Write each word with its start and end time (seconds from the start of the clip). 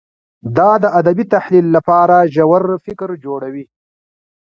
دا 0.57 0.69
د 0.83 0.85
ادبي 0.99 1.25
تحلیل 1.33 1.67
لپاره 1.75 2.15
ژور 2.33 2.63
فکر 2.85 3.09
جوړوي. 3.25 3.65